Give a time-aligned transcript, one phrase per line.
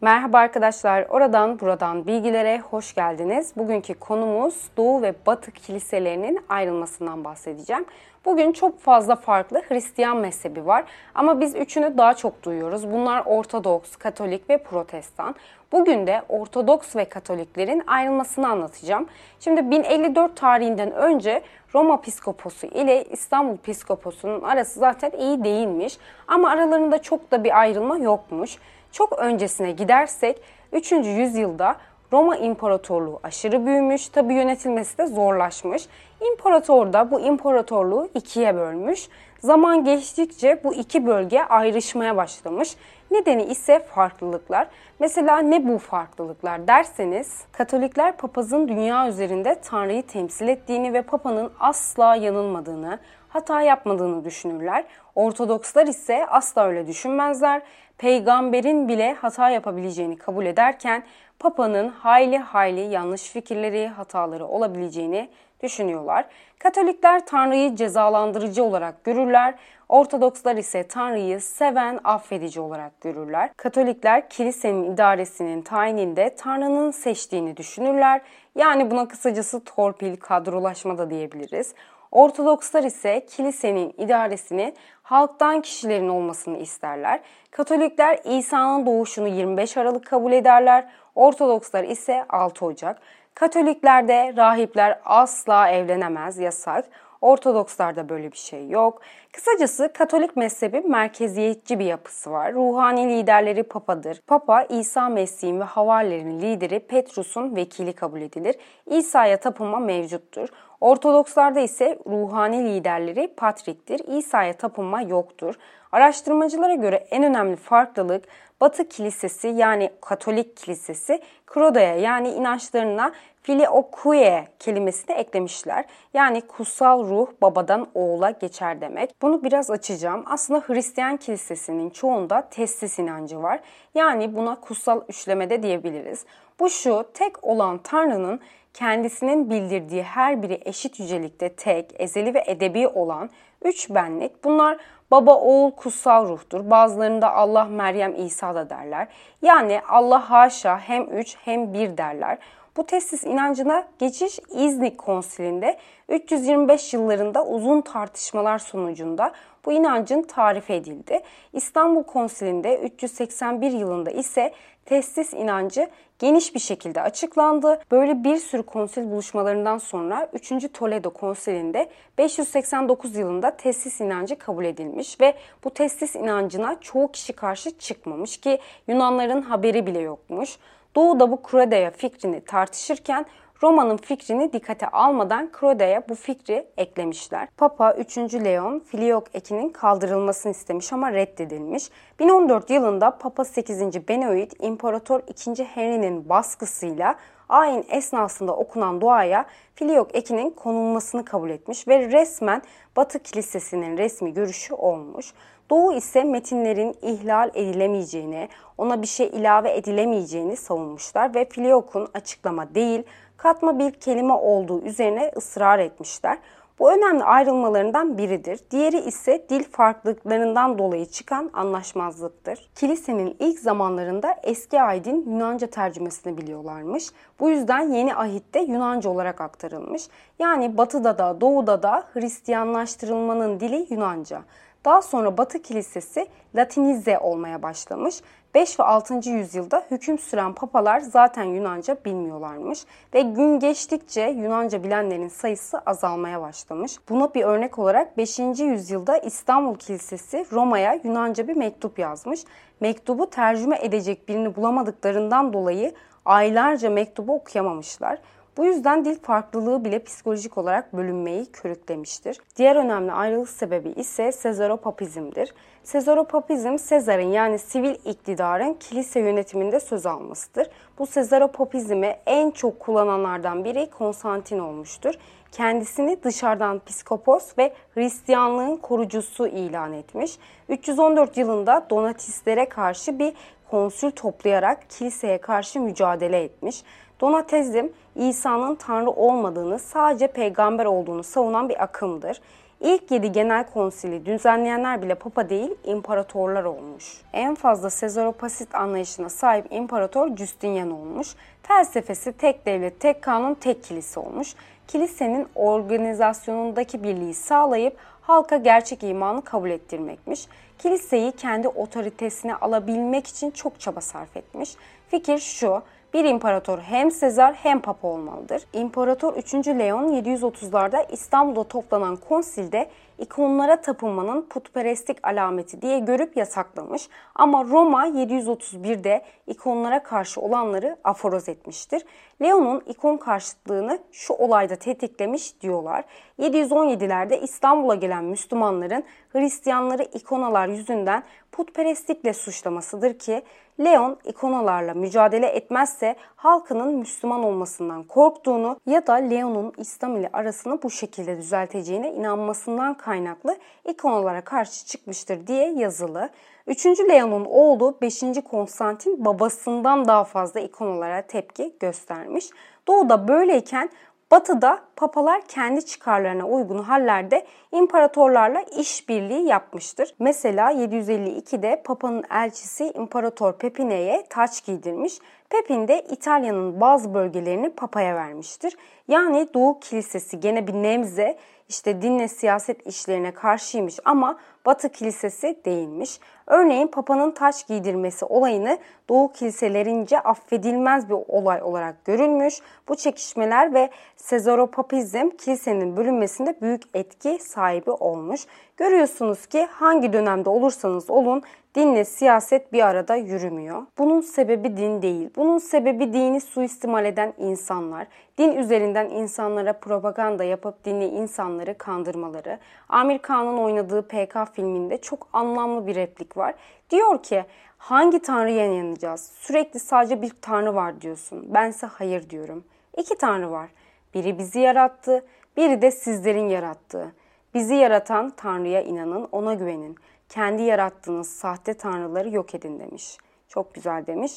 [0.00, 3.52] Merhaba arkadaşlar, oradan buradan bilgilere hoş geldiniz.
[3.56, 7.84] Bugünkü konumuz Doğu ve Batı kiliselerinin ayrılmasından bahsedeceğim.
[8.24, 10.84] Bugün çok fazla farklı Hristiyan mezhebi var
[11.14, 12.92] ama biz üçünü daha çok duyuyoruz.
[12.92, 15.34] Bunlar Ortodoks, Katolik ve Protestan.
[15.72, 19.06] Bugün de Ortodoks ve Katoliklerin ayrılmasını anlatacağım.
[19.40, 21.42] Şimdi 1054 tarihinden önce
[21.74, 27.98] Roma Piskoposu ile İstanbul Piskoposu'nun arası zaten iyi değilmiş ama aralarında çok da bir ayrılma
[27.98, 28.58] yokmuş.
[28.92, 30.42] Çok öncesine gidersek
[30.72, 30.92] 3.
[30.92, 31.76] yüzyılda
[32.12, 35.86] Roma İmparatorluğu aşırı büyümüş, tabi yönetilmesi de zorlaşmış.
[36.32, 39.08] İmparator da bu imparatorluğu ikiye bölmüş.
[39.38, 42.76] Zaman geçtikçe bu iki bölge ayrışmaya başlamış.
[43.10, 44.68] Nedeni ise farklılıklar.
[44.98, 52.16] Mesela ne bu farklılıklar derseniz Katolikler papazın dünya üzerinde Tanrı'yı temsil ettiğini ve papanın asla
[52.16, 54.84] yanılmadığını, hata yapmadığını düşünürler.
[55.14, 57.62] Ortodokslar ise asla öyle düşünmezler.
[57.98, 61.02] Peygamberin bile hata yapabileceğini kabul ederken
[61.38, 65.28] Papa'nın hayli hayli yanlış fikirleri, hataları olabileceğini
[65.62, 66.24] düşünüyorlar.
[66.58, 69.54] Katolikler Tanrı'yı cezalandırıcı olarak görürler.
[69.88, 73.50] Ortodokslar ise Tanrı'yı seven, affedici olarak görürler.
[73.56, 78.20] Katolikler kilisenin idaresinin tayininde Tanrı'nın seçtiğini düşünürler.
[78.54, 81.74] Yani buna kısacası torpil, kadrolaşma da diyebiliriz.
[82.12, 87.20] Ortodokslar ise kilisenin idaresini halktan kişilerin olmasını isterler.
[87.50, 90.88] Katolikler İsa'nın doğuşunu 25 Aralık kabul ederler.
[91.14, 92.98] Ortodokslar ise 6 Ocak.
[93.34, 96.84] Katoliklerde rahipler asla evlenemez, yasak.
[97.20, 99.00] Ortodokslarda böyle bir şey yok.
[99.32, 102.54] Kısacası Katolik mezhebi merkeziyetçi bir yapısı var.
[102.54, 104.20] Ruhani liderleri papadır.
[104.26, 108.56] Papa İsa Mesih'in ve havarilerin lideri Petrus'un vekili kabul edilir.
[108.86, 110.48] İsa'ya tapınma mevcuttur.
[110.80, 114.00] Ortodokslarda ise ruhani liderleri patriktir.
[114.18, 115.54] İsa'ya tapınma yoktur.
[115.92, 118.24] Araştırmacılara göre en önemli farklılık
[118.60, 125.84] Batı Kilisesi yani Katolik Kilisesi Kroda'ya yani inançlarına filiokuye kelimesini eklemişler.
[126.14, 129.22] Yani kutsal ruh babadan oğula geçer demek.
[129.22, 130.24] Bunu biraz açacağım.
[130.26, 133.60] Aslında Hristiyan kilisesinin çoğunda testis inancı var.
[133.94, 136.24] Yani buna kutsal üçlemede diyebiliriz.
[136.60, 138.40] Bu şu tek olan Tanrı'nın
[138.74, 143.30] kendisinin bildirdiği her biri eşit yücelikte tek, ezeli ve edebi olan
[143.62, 144.44] üç benlik.
[144.44, 144.78] Bunlar
[145.10, 146.70] baba, oğul, kutsal ruhtur.
[146.70, 149.08] Bazılarında Allah, Meryem, İsa da derler.
[149.42, 152.38] Yani Allah haşa hem üç hem bir derler.
[152.76, 159.32] Bu testis inancına geçiş İznik konsilinde 325 yıllarında uzun tartışmalar sonucunda
[159.68, 161.20] bu inancın tarif edildi.
[161.52, 164.52] İstanbul konsilinde 381 yılında ise
[164.84, 167.80] testis inancı geniş bir şekilde açıklandı.
[167.90, 170.72] Böyle bir sürü konsil buluşmalarından sonra 3.
[170.72, 175.34] Toledo konsilinde 589 yılında testis inancı kabul edilmiş ve
[175.64, 180.58] bu testis inancına çoğu kişi karşı çıkmamış ki Yunanların haberi bile yokmuş.
[180.96, 183.26] Doğu'da bu Krodea fikrini tartışırken
[183.62, 187.48] Roma'nın fikrini dikkate almadan Krode'ye bu fikri eklemişler.
[187.56, 188.18] Papa 3.
[188.18, 191.90] Leon Filiok ekinin kaldırılmasını istemiş ama reddedilmiş.
[192.18, 194.08] 1014 yılında Papa 8.
[194.08, 195.64] Benoit İmparator 2.
[195.64, 197.14] Henry'nin baskısıyla
[197.48, 202.62] ayin esnasında okunan duaya Filiok ekinin konulmasını kabul etmiş ve resmen
[202.96, 205.32] Batı Kilisesi'nin resmi görüşü olmuş.
[205.70, 208.48] Doğu ise metinlerin ihlal edilemeyeceğini,
[208.78, 213.02] ona bir şey ilave edilemeyeceğini savunmuşlar ve Filiok'un açıklama değil,
[213.38, 216.38] katma bir kelime olduğu üzerine ısrar etmişler.
[216.78, 218.60] Bu önemli ayrılmalarından biridir.
[218.70, 222.70] Diğeri ise dil farklılıklarından dolayı çıkan anlaşmazlıktır.
[222.74, 227.10] Kilisenin ilk zamanlarında eski ahitin Yunanca tercümesini biliyorlarmış.
[227.40, 230.08] Bu yüzden yeni ahitte Yunanca olarak aktarılmış.
[230.38, 234.42] Yani batıda da doğuda da Hristiyanlaştırılmanın dili Yunanca.
[234.84, 236.26] Daha sonra Batı Kilisesi
[236.56, 238.20] Latinize olmaya başlamış.
[238.54, 239.30] 5 ve 6.
[239.30, 242.80] yüzyılda hüküm süren papalar zaten Yunanca bilmiyorlarmış
[243.14, 246.96] ve gün geçtikçe Yunanca bilenlerin sayısı azalmaya başlamış.
[247.08, 248.38] Buna bir örnek olarak 5.
[248.38, 252.40] yüzyılda İstanbul Kilisesi Roma'ya Yunanca bir mektup yazmış.
[252.80, 255.94] Mektubu tercüme edecek birini bulamadıklarından dolayı
[256.24, 258.18] aylarca mektubu okuyamamışlar.
[258.58, 262.38] Bu yüzden dil farklılığı bile psikolojik olarak bölünmeyi körüklemiştir.
[262.56, 265.54] Diğer önemli ayrılık sebebi ise Sezaropapizmdir.
[265.82, 270.70] Sezaropapizm, Sezar'ın yani sivil iktidarın kilise yönetiminde söz almasıdır.
[270.98, 275.14] Bu Sezaropapizmi en çok kullananlardan biri Konstantin olmuştur.
[275.52, 280.38] Kendisini dışarıdan piskopos ve Hristiyanlığın korucusu ilan etmiş.
[280.68, 283.34] 314 yılında Donatistlere karşı bir
[283.70, 286.82] konsül toplayarak kiliseye karşı mücadele etmiş.
[287.20, 287.86] Donatezm,
[288.16, 292.40] İsa'nın Tanrı olmadığını, sadece peygamber olduğunu savunan bir akımdır.
[292.80, 297.20] İlk 7 genel konsili düzenleyenler bile papa değil imparatorlar olmuş.
[297.32, 301.28] En fazla Sezaropasit anlayışına sahip imparator Justinian olmuş.
[301.62, 304.54] Felsefesi tek devlet, tek kanun, tek kilise olmuş.
[304.88, 310.46] Kilisenin organizasyonundaki birliği sağlayıp halka gerçek imanı kabul ettirmekmiş.
[310.78, 314.76] Kiliseyi kendi otoritesine alabilmek için çok çaba sarf etmiş.
[315.08, 315.82] Fikir şu,
[316.14, 318.62] bir imparator hem Sezar hem Papa olmalıdır.
[318.72, 319.54] İmparator 3.
[319.54, 327.08] Leon 730'larda İstanbul'da toplanan konsilde ikonlara tapınmanın putperestlik alameti diye görüp yasaklamış.
[327.34, 332.02] Ama Roma 731'de ikonlara karşı olanları aforoz etmiştir.
[332.42, 336.04] Leon'un ikon karşıtlığını şu olayda tetiklemiş diyorlar.
[336.38, 341.22] 717'lerde İstanbul'a gelen Müslümanların Hristiyanları ikonalar yüzünden
[341.52, 343.42] putperestlikle suçlamasıdır ki
[343.84, 350.90] Leon ikonalarla mücadele etmezse halkının Müslüman olmasından korktuğunu ya da Leon'un İslam ile arasını bu
[350.90, 353.56] şekilde düzelteceğine inanmasından kaynaklı
[353.88, 356.30] ikonalara karşı çıkmıştır diye yazılı.
[356.66, 356.86] 3.
[356.86, 358.22] Leon'un oğlu 5.
[358.50, 362.50] Konstantin babasından daha fazla ikonalara tepki göstermiş.
[362.88, 363.90] Doğuda böyleyken
[364.30, 370.14] Batı'da papalar kendi çıkarlarına uygun hallerde imparatorlarla işbirliği yapmıştır.
[370.18, 375.18] Mesela 752'de papanın elçisi İmparator Pepine'ye taç giydirmiş.
[375.50, 378.76] Pepin de İtalya'nın bazı bölgelerini papaya vermiştir.
[379.08, 386.20] Yani Doğu Kilisesi gene bir nemze işte dinle siyaset işlerine karşıymış ama Batı Kilisesi değilmiş.
[386.46, 388.78] Örneğin Papa'nın taç giydirmesi olayını
[389.08, 392.54] Doğu kiliselerince affedilmez bir olay olarak görülmüş.
[392.88, 398.46] Bu çekişmeler ve Sezaropapizm kilisenin bölünmesinde büyük etki sahibi olmuş.
[398.76, 401.42] Görüyorsunuz ki hangi dönemde olursanız olun
[401.74, 403.82] dinle siyaset bir arada yürümüyor.
[403.98, 405.30] Bunun sebebi din değil.
[405.36, 408.06] Bunun sebebi dini suistimal eden insanlar.
[408.38, 412.58] Din üzerinden insanlara propaganda yapıp dinle insanları kandırmaları.
[412.88, 416.54] Amir Khan'ın oynadığı PK filminde çok anlamlı bir replik var.
[416.90, 417.44] Diyor ki
[417.78, 419.32] hangi tanrıya inanacağız?
[419.40, 421.54] Sürekli sadece bir tanrı var diyorsun.
[421.54, 422.64] Bense hayır diyorum.
[422.96, 423.68] İki tanrı var.
[424.14, 425.24] Biri bizi yarattı,
[425.56, 427.12] biri de sizlerin yarattığı.
[427.54, 429.96] Bizi yaratan Tanrı'ya inanın, ona güvenin.
[430.28, 433.18] Kendi yarattığınız sahte tanrıları yok edin demiş.
[433.48, 434.32] Çok güzel demiş.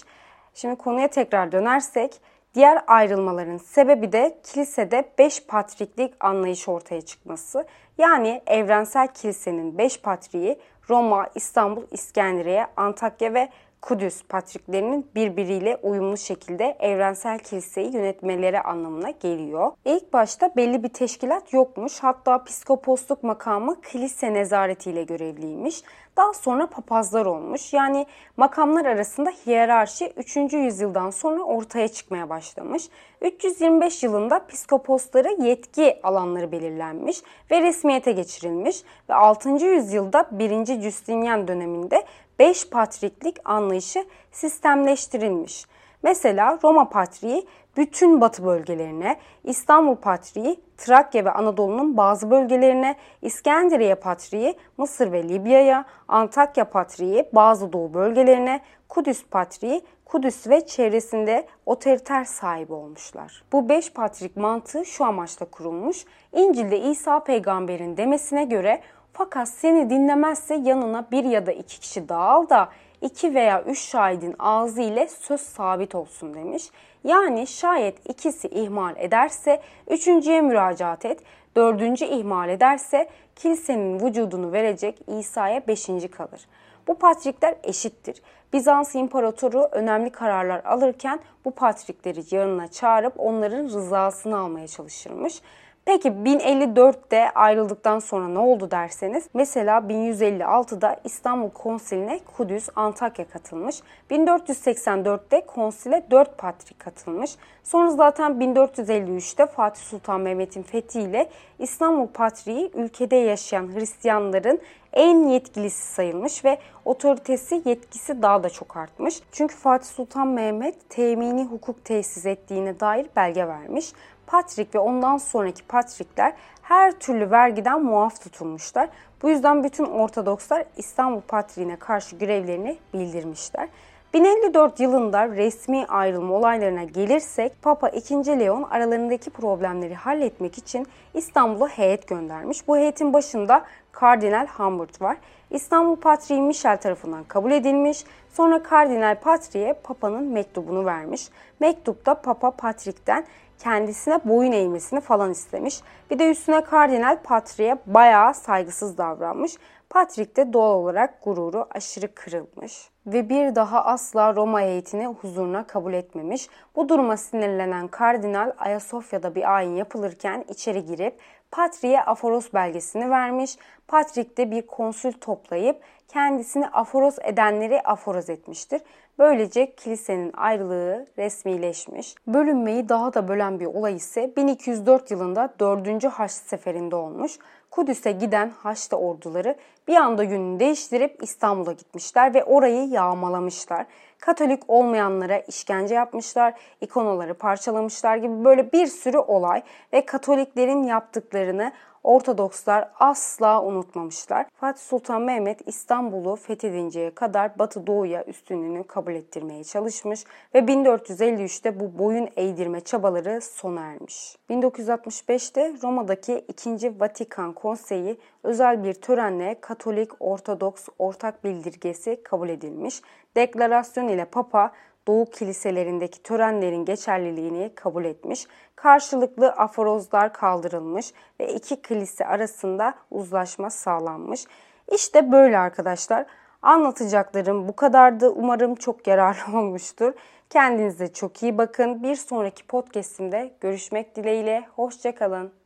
[0.54, 2.22] Şimdi konuya tekrar dönersek,
[2.54, 7.68] diğer ayrılmaların sebebi de kilisede beş patriklik anlayışı ortaya çıkması.
[7.98, 10.60] Yani evrensel kilisenin beş patriği
[10.90, 13.50] Roma, İstanbul, İskenderiye, Antakya ve
[13.81, 19.72] Kudüs patriklerinin birbiriyle uyumlu şekilde evrensel kiliseyi yönetmeleri anlamına geliyor.
[19.86, 22.00] İlk başta belli bir teşkilat yokmuş.
[22.00, 25.83] Hatta piskoposluk makamı kilise nezaretiyle görevliymiş.
[26.18, 27.74] Daha sonra papazlar olmuş.
[27.74, 28.06] Yani
[28.38, 30.36] makamlar arasında hiyerarşi 3.
[30.54, 32.89] yüzyıldan sonra ortaya çıkmaya başlamış.
[33.22, 39.50] 325 yılında piskoposlara yetki alanları belirlenmiş ve resmiyete geçirilmiş ve 6.
[39.50, 40.81] yüzyılda 1.
[40.81, 42.06] Justinian döneminde
[42.42, 45.66] 5 patriklik anlayışı sistemleştirilmiş.
[46.04, 47.48] Mesela Roma Patriği
[47.78, 55.86] bütün batı bölgelerine, İstanbul Patriği Trakya ve Anadolu'nun bazı bölgelerine, İskenderiye Patriği Mısır ve Libya'ya,
[56.08, 63.44] Antakya Patriği bazı doğu bölgelerine, Kudüs Patriği Kudüs ve çevresinde otoriter sahibi olmuşlar.
[63.52, 66.06] Bu beş patrik mantığı şu amaçla kurulmuş.
[66.34, 68.82] İncil'de İsa peygamberin demesine göre
[69.13, 72.69] fakat seni dinlemezse yanına bir ya da iki kişi daha al da
[73.02, 76.69] iki veya üç şahidin ağzı ile söz sabit olsun demiş.
[77.04, 81.19] Yani şayet ikisi ihmal ederse üçüncüye müracaat et,
[81.56, 86.42] dördüncü ihmal ederse kilisenin vücudunu verecek İsa'ya beşinci kalır.
[86.88, 88.21] Bu patrikler eşittir.
[88.54, 95.42] Bizans İmparatoru önemli kararlar alırken bu patrikleri yanına çağırıp onların rızasını almaya çalışırmış.
[95.85, 103.76] Peki 1054'te ayrıldıktan sonra ne oldu derseniz mesela 1156'da İstanbul Konsili'ne Kudüs, Antakya katılmış.
[104.11, 107.35] 1484'te konsile 4 patrik katılmış.
[107.64, 114.59] Sonra zaten 1453'te Fatih Sultan Mehmet'in fethiyle İstanbul Patriği ülkede yaşayan Hristiyanların
[114.94, 119.21] en yetkilisi sayılmış ve otoritesi yetkisi daha da çok artmış.
[119.31, 123.94] Çünkü Fatih Sultan Mehmet temini hukuk tesis ettiğine dair belge vermiş.
[124.31, 128.90] Patrik ve ondan sonraki Patrikler her türlü vergiden muaf tutulmuşlar.
[129.21, 133.69] Bu yüzden bütün Ortodokslar İstanbul Patriğine karşı görevlerini bildirmişler.
[134.14, 138.40] 1054 yılında resmi ayrılma olaylarına gelirsek Papa II.
[138.40, 142.68] Leon aralarındaki problemleri halletmek için İstanbul'a heyet göndermiş.
[142.68, 145.18] Bu heyetin başında Kardinal Humbert var.
[145.50, 148.04] İstanbul Patriği Michel tarafından kabul edilmiş.
[148.33, 151.30] Sonra Kardinal Patrick'e Papa'nın mektubunu vermiş.
[151.59, 153.26] Mektupta Papa Patrick'ten
[153.63, 155.81] kendisine boyun eğmesini falan istemiş.
[156.11, 159.57] Bir de üstüne Kardinal Patrick'e bayağı saygısız davranmış.
[159.89, 165.94] Patrick de doğal olarak gururu aşırı kırılmış ve bir daha asla Roma heyetini huzuruna kabul
[165.94, 166.49] etmemiş.
[166.75, 171.19] Bu duruma sinirlenen kardinal Ayasofya'da bir ayin yapılırken içeri girip
[171.51, 173.57] Patrick'e aforos belgesini vermiş.
[173.87, 178.81] Patrick de bir konsül toplayıp kendisini aforoz edenleri aforoz etmiştir.
[179.21, 182.16] Böylece kilisenin ayrılığı resmileşmiş.
[182.28, 186.06] Bölünmeyi daha da bölen bir olay ise 1204 yılında 4.
[186.06, 187.40] Haç Seferi'nde olmuş.
[187.71, 189.56] Kudüs'e giden Haçlı orduları
[189.87, 193.85] bir anda yönünü değiştirip İstanbul'a gitmişler ve orayı yağmalamışlar.
[194.19, 199.63] Katolik olmayanlara işkence yapmışlar, ikonaları parçalamışlar gibi böyle bir sürü olay
[199.94, 201.71] ve Katoliklerin yaptıklarını
[202.04, 204.46] Ortodokslar asla unutmamışlar.
[204.54, 210.24] Fatih Sultan Mehmet İstanbul'u fethedinceye kadar Batı Doğu'ya üstünlüğünü kabul ettirmeye çalışmış
[210.56, 214.36] ve 1453'te bu boyun eğdirme çabaları sona ermiş.
[214.50, 217.00] 1965'te Roma'daki 2.
[217.00, 223.02] Vatikan Konseyi özel bir törenle Katolik Ortodoks ortak bildirgesi kabul edilmiş.
[223.36, 224.72] Deklarasyon ile Papa
[225.08, 234.46] Doğu kiliselerindeki törenlerin geçerliliğini kabul etmiş, karşılıklı aforozlar kaldırılmış ve iki kilise arasında uzlaşma sağlanmış.
[234.92, 236.26] İşte böyle arkadaşlar.
[236.62, 238.30] Anlatacaklarım bu kadardı.
[238.30, 240.14] Umarım çok yararlı olmuştur.
[240.50, 242.04] Kendinize çok iyi bakın.
[242.04, 244.66] Bir sonraki podcastimde görüşmek dileğiyle.
[244.76, 245.60] Hoşçakalın.